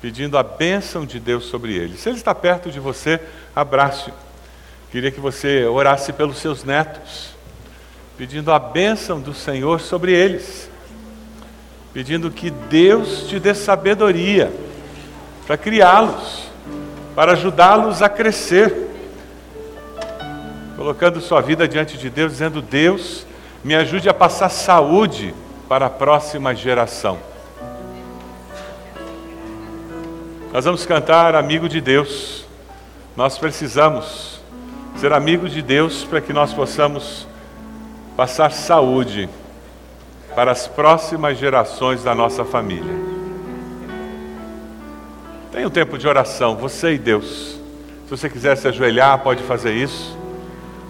pedindo 0.00 0.38
a 0.38 0.42
bênção 0.42 1.04
de 1.04 1.20
Deus 1.20 1.46
sobre 1.46 1.74
eles. 1.74 2.00
Se 2.00 2.08
ele 2.08 2.18
está 2.18 2.34
perto 2.34 2.70
de 2.70 2.80
você, 2.80 3.20
abrace. 3.54 4.12
Queria 4.90 5.10
que 5.10 5.20
você 5.20 5.64
orasse 5.64 6.12
pelos 6.12 6.38
seus 6.38 6.64
netos, 6.64 7.30
pedindo 8.16 8.52
a 8.52 8.58
bênção 8.58 9.20
do 9.20 9.34
Senhor 9.34 9.80
sobre 9.80 10.12
eles, 10.12 10.70
pedindo 11.92 12.30
que 12.30 12.50
Deus 12.50 13.28
te 13.28 13.38
dê 13.38 13.54
sabedoria 13.54 14.67
para 15.48 15.56
criá-los 15.56 16.48
para 17.18 17.32
ajudá-los 17.32 18.00
a 18.00 18.08
crescer. 18.08 18.86
Colocando 20.76 21.20
sua 21.20 21.40
vida 21.40 21.66
diante 21.66 21.98
de 21.98 22.08
Deus, 22.08 22.30
dizendo: 22.30 22.62
Deus, 22.62 23.26
me 23.64 23.74
ajude 23.74 24.08
a 24.08 24.14
passar 24.14 24.50
saúde 24.50 25.34
para 25.68 25.86
a 25.86 25.90
próxima 25.90 26.54
geração. 26.54 27.18
Nós 30.52 30.64
vamos 30.64 30.86
cantar 30.86 31.34
Amigo 31.34 31.68
de 31.68 31.80
Deus. 31.80 32.46
Nós 33.16 33.36
precisamos 33.36 34.40
ser 34.96 35.12
amigos 35.12 35.50
de 35.50 35.60
Deus 35.60 36.04
para 36.04 36.20
que 36.20 36.32
nós 36.32 36.54
possamos 36.54 37.26
passar 38.16 38.52
saúde 38.52 39.28
para 40.36 40.52
as 40.52 40.68
próximas 40.68 41.36
gerações 41.36 42.04
da 42.04 42.14
nossa 42.14 42.44
família. 42.44 43.17
Tenha 45.58 45.66
um 45.66 45.72
tempo 45.72 45.98
de 45.98 46.06
oração, 46.06 46.54
você 46.54 46.92
e 46.92 46.98
Deus. 46.98 47.58
Se 48.04 48.10
você 48.10 48.30
quiser 48.30 48.56
se 48.56 48.68
ajoelhar, 48.68 49.18
pode 49.24 49.42
fazer 49.42 49.72
isso. 49.72 50.16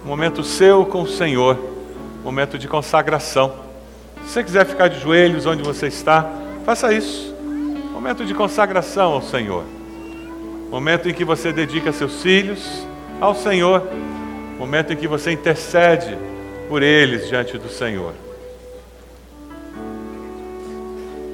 Um 0.05 0.09
momento 0.09 0.45
seu 0.45 0.85
com 0.85 1.01
o 1.01 1.09
Senhor, 1.09 1.59
um 2.21 2.25
momento 2.25 2.59
de 2.59 2.69
consagração. 2.69 3.55
Se 4.27 4.35
você 4.35 4.45
quiser 4.45 4.67
ficar 4.67 4.89
de 4.89 5.01
joelhos 5.01 5.47
onde 5.47 5.63
você 5.63 5.87
está, 5.87 6.31
faça 6.67 6.93
isso. 6.93 7.35
Um 7.41 7.93
momento 7.93 8.27
de 8.27 8.35
consagração 8.35 9.15
ao 9.15 9.23
Senhor. 9.23 9.65
Um 10.67 10.71
momento 10.71 11.09
em 11.09 11.15
que 11.15 11.25
você 11.25 11.51
dedica 11.51 11.91
seus 11.91 12.21
filhos 12.21 12.87
ao 13.23 13.35
Senhor. 13.35 13.83
Um 14.55 14.59
momento 14.59 14.93
em 14.93 14.97
que 14.97 15.09
você 15.09 15.33
intercede 15.33 16.15
por 16.69 16.83
eles 16.83 17.27
diante 17.27 17.57
do 17.57 17.71
Senhor. 17.71 18.13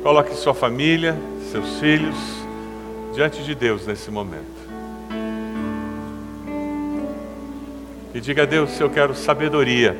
Coloque 0.05 0.37
sua 0.37 0.55
família, 0.55 1.17
seus 1.51 1.81
filhos 1.81 2.44
diante 3.15 3.45
de 3.45 3.55
Deus 3.55 3.87
nesse 3.87 4.11
momento. 4.11 4.65
E 8.13 8.21
diga 8.21 8.43
a 8.43 8.47
Deus 8.47 8.79
eu 8.81 8.91
quero 8.91 9.15
sabedoria, 9.15 9.97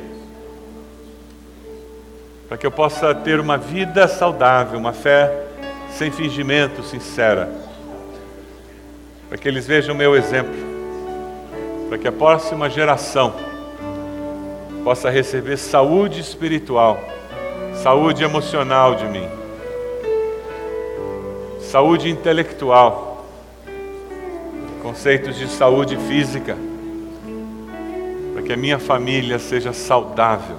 para 2.47 2.57
que 2.57 2.67
eu 2.67 2.71
possa 2.71 3.15
ter 3.15 3.39
uma 3.39 3.57
vida 3.57 4.07
saudável, 4.07 4.77
uma 4.77 4.93
fé 4.93 5.45
sem 5.91 6.11
fingimento, 6.11 6.83
sincera, 6.83 7.49
para 9.29 9.37
que 9.37 9.47
eles 9.47 9.65
vejam 9.65 9.95
o 9.95 9.97
meu 9.97 10.15
exemplo, 10.15 10.53
para 11.87 11.97
que 11.97 12.07
a 12.07 12.11
próxima 12.11 12.69
geração 12.69 13.33
possa 14.83 15.09
receber 15.09 15.57
saúde 15.57 16.19
espiritual, 16.19 16.99
saúde 17.81 18.23
emocional 18.23 18.95
de 18.95 19.05
mim 19.05 19.45
saúde 21.75 22.09
intelectual, 22.09 23.04
conceitos 24.85 25.35
de 25.35 25.47
saúde 25.47 25.97
física, 25.97 26.55
para 28.33 28.43
que 28.43 28.53
a 28.53 28.55
minha 28.55 28.77
família 28.77 29.39
seja 29.39 29.73
saudável, 29.73 30.57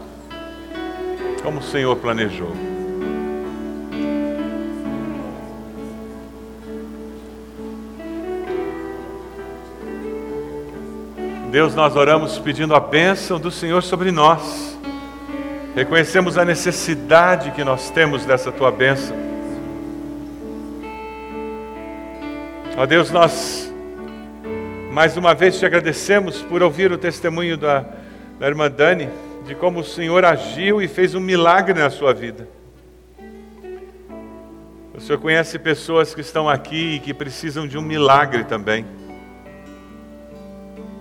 como 1.44 1.60
o 1.60 1.62
Senhor 1.62 1.94
planejou. 1.94 2.50
Deus, 11.52 11.76
nós 11.76 11.94
oramos 11.94 12.36
pedindo 12.36 12.74
a 12.74 12.80
bênção 12.80 13.38
do 13.38 13.52
Senhor 13.52 13.80
sobre 13.80 14.10
nós. 14.10 14.76
Reconhecemos 15.76 16.36
a 16.36 16.44
necessidade 16.44 17.52
que 17.52 17.62
nós 17.62 17.90
temos 17.90 18.24
dessa 18.24 18.50
tua 18.50 18.72
bênção. 18.72 19.16
Ó 22.76 22.84
Deus, 22.84 23.12
nós 23.12 23.65
mais 24.96 25.14
uma 25.14 25.34
vez 25.34 25.58
te 25.58 25.66
agradecemos 25.66 26.40
por 26.40 26.62
ouvir 26.62 26.90
o 26.90 26.96
testemunho 26.96 27.58
da, 27.58 27.84
da 28.40 28.46
irmã 28.46 28.70
Dani, 28.70 29.10
de 29.44 29.54
como 29.54 29.80
o 29.80 29.84
Senhor 29.84 30.24
agiu 30.24 30.80
e 30.80 30.88
fez 30.88 31.14
um 31.14 31.20
milagre 31.20 31.78
na 31.78 31.90
sua 31.90 32.14
vida. 32.14 32.48
O 34.94 34.98
Senhor 34.98 35.18
conhece 35.18 35.58
pessoas 35.58 36.14
que 36.14 36.22
estão 36.22 36.48
aqui 36.48 36.94
e 36.94 36.98
que 36.98 37.12
precisam 37.12 37.68
de 37.68 37.76
um 37.76 37.82
milagre 37.82 38.44
também. 38.44 38.86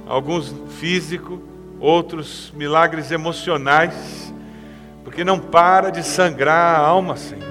Alguns 0.05 0.53
físico, 0.77 1.41
outros 1.79 2.51
milagres 2.53 3.11
emocionais, 3.11 4.33
porque 5.05 5.23
não 5.23 5.39
para 5.39 5.89
de 5.89 6.03
sangrar 6.03 6.81
a 6.81 6.85
alma, 6.85 7.15
Senhor. 7.15 7.47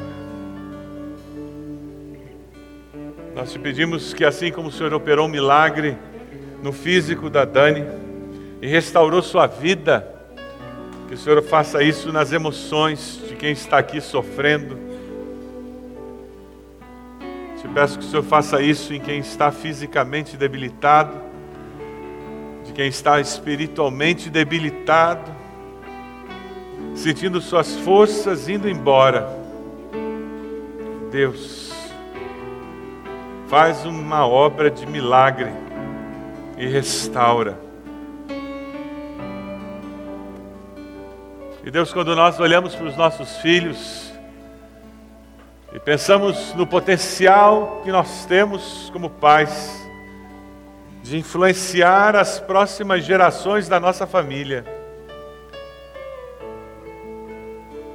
Nós 3.35 3.51
te 3.51 3.59
pedimos 3.59 4.13
que, 4.13 4.27
assim 4.27 4.53
como 4.53 4.69
o 4.69 4.71
Senhor 4.71 4.93
operou 4.93 5.25
um 5.25 5.31
milagre 5.31 5.97
no 6.65 6.73
físico 6.73 7.29
da 7.29 7.45
Dani 7.45 7.85
e 8.63 8.67
restaurou 8.67 9.21
sua 9.21 9.47
vida, 9.47 10.09
que 11.07 11.13
o 11.13 11.19
Senhor 11.19 11.43
faça 11.43 11.83
isso 11.83 12.11
nas 12.11 12.33
emoções 12.33 13.21
de 13.29 13.37
quem 13.37 13.53
está 13.53 13.77
aqui 13.77 14.01
sofrendo. 14.01 14.79
Te 17.61 17.69
peço 17.69 17.99
que 17.99 18.05
o 18.07 18.09
Senhor 18.09 18.23
faça 18.23 18.63
isso 18.63 18.95
em 18.95 18.99
quem 18.99 19.19
está 19.19 19.53
fisicamente 19.53 20.39
debilitado, 20.39 21.15
de 22.65 22.73
quem 22.73 22.89
está 22.89 23.21
espiritualmente 23.21 24.31
debilitado, 24.31 25.31
sentindo 26.95 27.43
suas 27.43 27.77
forças 27.77 28.49
indo 28.49 28.71
embora. 28.71 29.29
Deus, 31.11 31.75
faz 33.49 33.85
uma 33.85 34.27
obra 34.27 34.71
de 34.71 34.87
milagre 34.87 35.53
e 36.57 36.67
restaura. 36.67 37.59
E 41.65 41.71
Deus, 41.71 41.93
quando 41.93 42.15
nós 42.15 42.39
olhamos 42.39 42.75
para 42.75 42.87
os 42.87 42.97
nossos 42.97 43.39
filhos 43.39 44.13
e 45.73 45.81
pensamos 45.81 46.55
no 46.55 46.67
potencial 46.67 47.81
que 47.83 47.91
nós 47.91 48.27
temos 48.27 48.91
como 48.93 49.09
pais 49.09 49.83
de 51.03 51.17
influenciar 51.17 52.17
as 52.17 52.39
próximas 52.39 53.05
gerações 53.05 53.69
da 53.69 53.81
nossa 53.81 54.07
família, 54.07 54.65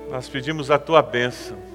nós 0.09 0.27
pedimos 0.27 0.71
a 0.71 0.79
tua 0.79 1.01
bênção 1.01 1.68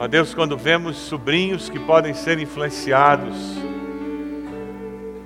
Ó 0.00 0.06
Deus, 0.06 0.32
quando 0.32 0.56
vemos 0.56 0.96
sobrinhos 0.96 1.68
que 1.68 1.80
podem 1.80 2.14
ser 2.14 2.38
influenciados, 2.38 3.36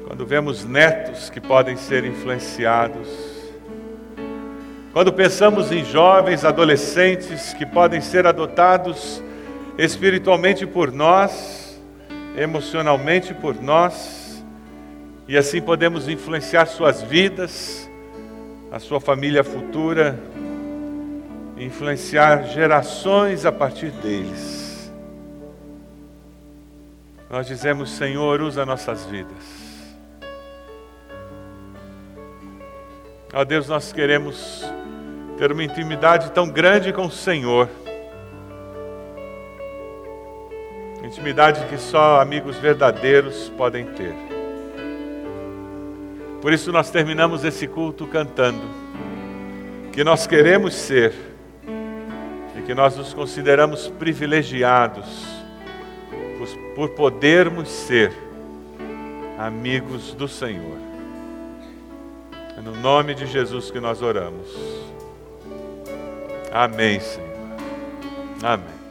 quando 0.06 0.24
vemos 0.24 0.64
netos 0.64 1.28
que 1.28 1.42
podem 1.42 1.76
ser 1.76 2.06
influenciados, 2.06 3.06
quando 4.90 5.12
pensamos 5.12 5.70
em 5.70 5.84
jovens, 5.84 6.42
adolescentes 6.42 7.52
que 7.52 7.66
podem 7.66 8.00
ser 8.00 8.26
adotados 8.26 9.22
espiritualmente 9.76 10.66
por 10.66 10.90
nós, 10.90 11.78
emocionalmente 12.34 13.34
por 13.34 13.60
nós, 13.60 14.42
e 15.28 15.36
assim 15.36 15.60
podemos 15.60 16.08
influenciar 16.08 16.64
suas 16.64 17.02
vidas, 17.02 17.90
a 18.70 18.78
sua 18.78 19.02
família 19.02 19.44
futura, 19.44 20.18
influenciar 21.58 22.44
gerações 22.44 23.44
a 23.44 23.52
partir 23.52 23.90
deles. 23.90 24.61
Nós 27.32 27.46
dizemos, 27.46 27.90
Senhor, 27.92 28.42
usa 28.42 28.66
nossas 28.66 29.06
vidas. 29.06 29.62
Ó 33.32 33.42
Deus, 33.42 33.68
nós 33.68 33.90
queremos 33.90 34.62
ter 35.38 35.50
uma 35.50 35.64
intimidade 35.64 36.30
tão 36.32 36.50
grande 36.50 36.92
com 36.92 37.06
o 37.06 37.10
Senhor. 37.10 37.70
Intimidade 41.02 41.64
que 41.68 41.78
só 41.78 42.20
amigos 42.20 42.58
verdadeiros 42.58 43.48
podem 43.56 43.86
ter. 43.86 44.14
Por 46.42 46.52
isso 46.52 46.70
nós 46.70 46.90
terminamos 46.90 47.44
esse 47.44 47.66
culto 47.66 48.06
cantando 48.06 48.68
que 49.90 50.04
nós 50.04 50.26
queremos 50.26 50.74
ser 50.74 51.14
e 52.58 52.60
que 52.60 52.74
nós 52.74 52.94
nos 52.94 53.14
consideramos 53.14 53.88
privilegiados 53.88 55.41
por 56.74 56.90
podermos 56.90 57.68
ser 57.68 58.12
amigos 59.38 60.14
do 60.14 60.28
Senhor. 60.28 60.78
É 62.56 62.60
no 62.60 62.76
nome 62.76 63.14
de 63.14 63.26
Jesus 63.26 63.70
que 63.70 63.80
nós 63.80 64.02
oramos. 64.02 64.48
Amém, 66.52 67.00
Senhor. 67.00 67.32
Amém. 68.42 68.81